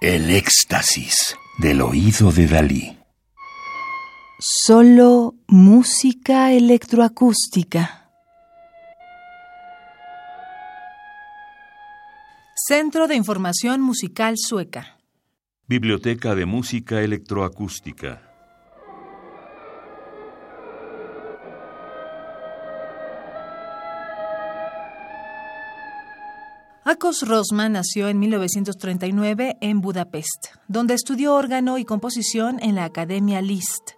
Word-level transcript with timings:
El 0.00 0.30
éxtasis 0.30 1.36
del 1.58 1.80
oído 1.82 2.30
de 2.30 2.46
Dalí. 2.46 2.98
Solo 4.38 5.34
música 5.48 6.52
electroacústica. 6.52 8.08
Centro 12.54 13.08
de 13.08 13.16
Información 13.16 13.80
Musical 13.80 14.36
Sueca. 14.38 14.98
Biblioteca 15.66 16.36
de 16.36 16.46
Música 16.46 17.00
Electroacústica. 17.00 18.27
Akos 26.90 27.20
Rosman 27.28 27.72
nació 27.72 28.08
en 28.08 28.18
1939 28.18 29.58
en 29.60 29.82
Budapest, 29.82 30.46
donde 30.68 30.94
estudió 30.94 31.34
órgano 31.34 31.76
y 31.76 31.84
composición 31.84 32.58
en 32.62 32.76
la 32.76 32.84
Academia 32.84 33.42
Liszt. 33.42 33.90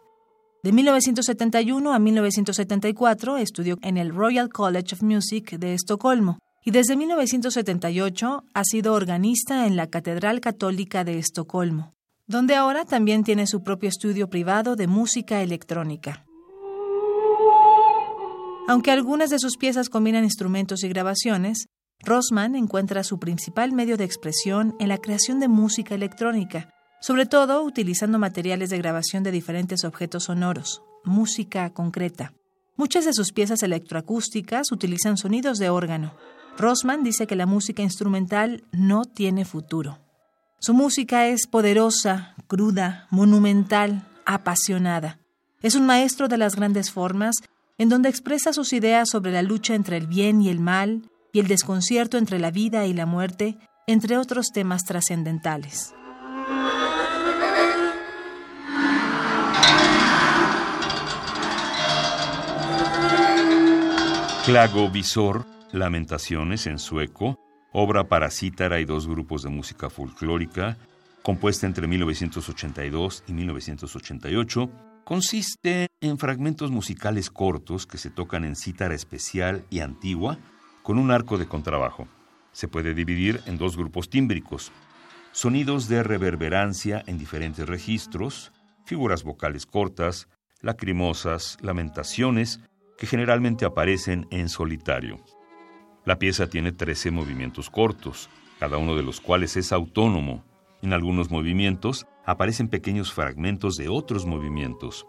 De 0.65 0.73
1971 0.73 1.93
a 1.93 1.99
1974 2.01 3.37
estudió 3.37 3.79
en 3.83 3.97
el 3.97 4.13
Royal 4.13 4.49
College 4.49 4.97
of 4.97 5.03
Music 5.05 5.57
de 5.57 5.75
Estocolmo 5.75 6.41
y 6.65 6.73
desde 6.73 6.97
1978 6.97 8.43
ha 8.53 8.65
sido 8.65 8.95
organista 8.95 9.69
en 9.69 9.77
la 9.77 9.87
Catedral 9.87 10.41
Católica 10.41 11.05
de 11.05 11.21
Estocolmo, 11.21 11.95
donde 12.27 12.57
ahora 12.57 12.85
también 12.85 13.23
tiene 13.23 13.47
su 13.47 13.63
propio 13.63 13.89
estudio 13.89 14.29
privado 14.29 14.75
de 14.75 14.89
música 14.89 15.43
electrónica. 15.43 16.27
Aunque 18.67 18.91
algunas 18.91 19.31
de 19.31 19.39
sus 19.39 19.57
piezas 19.57 19.89
combinan 19.89 20.25
instrumentos 20.25 20.83
y 20.83 20.89
grabaciones, 20.89 21.67
Rossman 22.03 22.57
encuentra 22.57 23.05
su 23.05 23.19
principal 23.19 23.73
medio 23.73 23.97
de 23.97 24.05
expresión 24.05 24.75
en 24.79 24.89
la 24.89 24.99
creación 24.99 25.39
de 25.39 25.49
música 25.49 25.95
electrónica, 25.95 26.73
sobre 27.01 27.27
todo 27.27 27.63
utilizando 27.63 28.19
materiales 28.19 28.71
de 28.71 28.79
grabación 28.79 29.23
de 29.23 29.31
diferentes 29.31 29.85
objetos 29.85 30.25
sonoros, 30.25 30.83
música 31.05 31.71
concreta. 31.71 32.33
Muchas 32.77 33.05
de 33.05 33.13
sus 33.13 33.33
piezas 33.33 33.63
electroacústicas 33.63 34.73
utilizan 34.73 35.19
sonidos 35.19 35.59
de 35.59 35.69
órgano. 35.69 36.15
Rossman 36.57 37.05
dice 37.05 37.27
que 37.27 37.37
la 37.37 37.47
música 37.47 37.83
instrumental 37.83 38.65
no 38.73 39.05
tiene 39.05 39.45
futuro. 39.45 39.99
Su 40.59 40.75
música 40.75 41.27
es 41.27 41.47
poderosa, 41.47 42.35
cruda, 42.47 43.07
monumental, 43.11 44.09
apasionada. 44.25 45.19
Es 45.63 45.75
un 45.75 45.85
maestro 45.85 46.29
de 46.29 46.39
las 46.39 46.57
grandes 46.57 46.91
formas, 46.91 47.37
en 47.77 47.89
donde 47.89 48.09
expresa 48.09 48.53
sus 48.53 48.73
ideas 48.73 49.09
sobre 49.11 49.33
la 49.33 49.43
lucha 49.43 49.75
entre 49.75 49.97
el 49.97 50.07
bien 50.07 50.41
y 50.43 50.49
el 50.49 50.61
mal, 50.61 51.10
y 51.33 51.41
el 51.41 51.49
desconcierto 51.49 52.19
entre 52.19 52.39
la 52.39 52.51
vida 52.51 52.87
y 52.87 52.93
la 52.93 53.07
muerte, 53.07 53.59
entre 53.87 54.19
otros 54.19 54.49
temas 54.53 54.85
trascendentales. 54.85 55.95
Clago 64.45 64.91
Visor, 64.91 65.47
Lamentaciones 65.71 66.67
en 66.67 66.79
sueco, 66.79 67.39
obra 67.73 68.09
para 68.09 68.31
cítara 68.31 68.81
y 68.81 68.85
dos 68.85 69.07
grupos 69.07 69.43
de 69.43 69.51
música 69.51 69.91
folclórica, 69.91 70.77
compuesta 71.23 71.67
entre 71.67 71.87
1982 71.87 73.23
y 73.29 73.33
1988, 73.33 74.71
consiste 75.05 75.89
en 76.01 76.19
fragmentos 76.19 76.71
musicales 76.71 77.31
cortos 77.31 77.87
que 77.87 77.99
se 77.99 78.11
tocan 78.11 78.45
en 78.45 78.57
cítara 78.57 78.95
especial 78.95 79.65
y 79.71 79.81
antigua, 79.81 80.39
con 80.83 80.99
un 80.99 81.11
arco 81.11 81.39
de 81.39 81.47
contrabajo. 81.47 82.09
Se 82.53 82.69
puede 82.69 82.95
dividir 82.95 83.41
en 83.47 83.59
dos 83.59 83.77
grupos 83.77 84.11
tímbricos, 84.11 84.73
sonidos 85.33 85.89
de 85.89 86.03
reverberancia 86.03 87.03
en 87.07 87.19
diferentes 87.19 87.69
registros, 87.69 88.53
figuras 88.85 89.23
vocales 89.23 89.67
cortas, 89.67 90.29
lacrimosas, 90.61 91.59
lamentaciones, 91.61 92.61
que 92.99 93.07
generalmente 93.07 93.65
aparecen 93.65 94.27
en 94.31 94.49
solitario. 94.49 95.19
La 96.05 96.19
pieza 96.19 96.49
tiene 96.49 96.73
13 96.73 97.11
movimientos 97.11 97.71
cortos, 97.71 98.29
cada 98.59 98.77
uno 98.77 98.97
de 98.97 99.03
los 99.03 99.21
cuales 99.21 99.57
es 99.57 99.73
autónomo. 99.73 100.45
En 100.83 100.93
algunos 100.93 101.31
movimientos 101.31 102.07
aparecen 102.27 102.69
pequeños 102.69 103.13
fragmentos 103.13 103.77
de 103.77 103.89
otros 103.89 104.27
movimientos. 104.27 105.07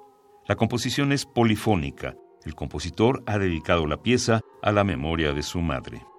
La 0.48 0.56
composición 0.56 1.12
es 1.12 1.26
polifónica, 1.26 2.16
el 2.44 2.56
compositor 2.56 3.24
ha 3.26 3.38
dedicado 3.38 3.86
la 3.88 4.02
pieza 4.02 4.42
a 4.62 4.72
la 4.72 4.84
memoria 4.84 5.34
de 5.34 5.42
su 5.42 5.60
madre. 5.60 6.11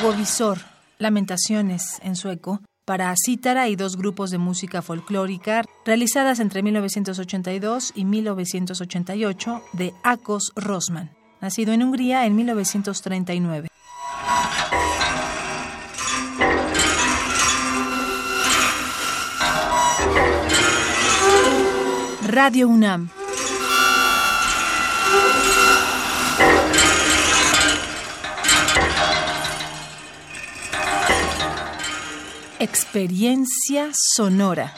Visor, 0.00 0.58
Lamentaciones 0.98 1.98
en 2.02 2.16
sueco, 2.16 2.62
para 2.86 3.14
cítara 3.14 3.68
y 3.68 3.76
dos 3.76 3.98
grupos 3.98 4.30
de 4.30 4.38
música 4.38 4.80
folclórica 4.80 5.64
realizadas 5.84 6.40
entre 6.40 6.62
1982 6.62 7.92
y 7.94 8.06
1988 8.06 9.62
de 9.74 9.92
Akos 10.02 10.52
Rosman, 10.56 11.10
nacido 11.42 11.74
en 11.74 11.82
Hungría 11.82 12.24
en 12.24 12.34
1939. 12.36 13.68
Radio 22.28 22.66
UNAM 22.66 23.10
Experiencia 32.62 33.90
sonora. 33.92 34.72